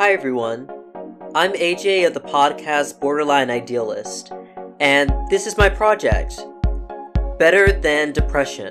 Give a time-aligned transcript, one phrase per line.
[0.00, 0.70] Hi, everyone.
[1.34, 4.30] I'm AJ of the podcast Borderline Idealist,
[4.78, 6.40] and this is my project
[7.40, 8.70] Better Than Depression.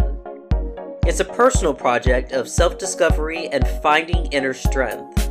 [1.06, 5.30] It's a personal project of self discovery and finding inner strength.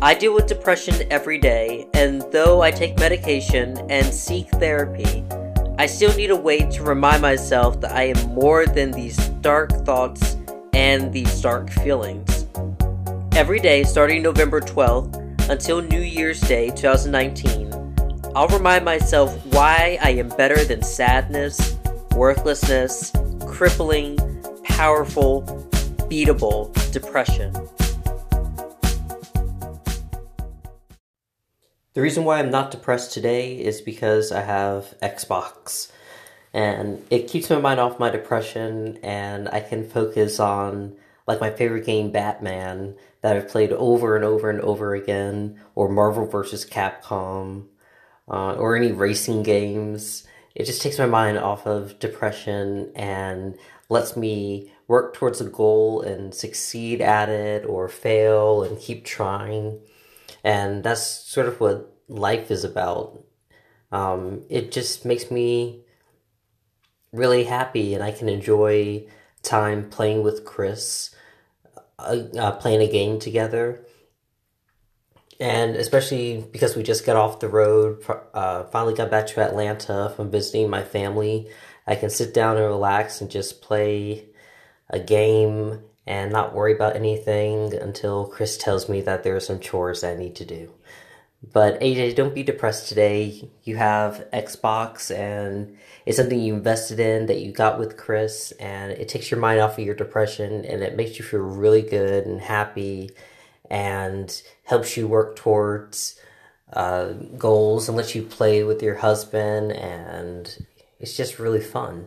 [0.00, 5.24] I deal with depression every day, and though I take medication and seek therapy,
[5.76, 9.72] I still need a way to remind myself that I am more than these dark
[9.84, 10.36] thoughts
[10.72, 12.33] and these dark feelings.
[13.36, 17.68] Every day, starting November 12th until New Year's Day 2019,
[18.32, 21.76] I'll remind myself why I am better than sadness,
[22.12, 23.10] worthlessness,
[23.44, 24.18] crippling,
[24.62, 25.42] powerful,
[26.08, 27.52] beatable depression.
[31.94, 35.90] The reason why I'm not depressed today is because I have Xbox.
[36.52, 40.94] And it keeps my mind off my depression, and I can focus on
[41.26, 45.88] like my favorite game, Batman, that I've played over and over and over again, or
[45.88, 46.66] Marvel vs.
[46.66, 47.66] Capcom,
[48.28, 50.26] uh, or any racing games.
[50.54, 53.56] It just takes my mind off of depression and
[53.88, 59.80] lets me work towards a goal and succeed at it or fail and keep trying.
[60.42, 63.24] And that's sort of what life is about.
[63.90, 65.84] Um, it just makes me
[67.12, 69.06] really happy and I can enjoy
[69.42, 71.14] time playing with Chris,
[71.98, 73.84] uh, uh, playing a game together.
[75.40, 80.12] And especially because we just got off the road, uh, finally got back to Atlanta
[80.14, 81.48] from visiting my family,
[81.86, 84.26] I can sit down and relax and just play
[84.88, 89.58] a game and not worry about anything until Chris tells me that there are some
[89.58, 90.72] chores I need to do.
[91.52, 93.50] But AJ, don't be depressed today.
[93.64, 98.92] You have Xbox and it's something you invested in that you got with Chris and
[98.92, 102.24] it takes your mind off of your depression and it makes you feel really good
[102.26, 103.10] and happy
[103.70, 106.18] and helps you work towards
[106.72, 110.66] uh, goals and lets you play with your husband and
[110.98, 112.06] it's just really fun.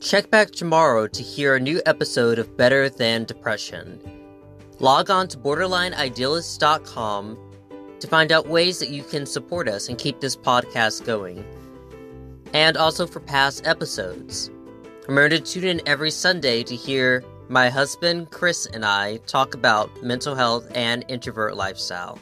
[0.00, 4.00] Check back tomorrow to hear a new episode of Better Than Depression.
[4.78, 7.38] Log on to borderlineidealist.com
[8.00, 11.44] to find out ways that you can support us and keep this podcast going.
[12.54, 14.50] And also for past episodes.
[15.06, 20.02] Remember to tune in every Sunday to hear my husband, Chris, and I talk about
[20.02, 22.18] mental health and introvert lifestyle.